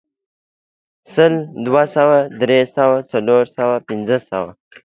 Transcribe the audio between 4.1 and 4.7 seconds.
سوه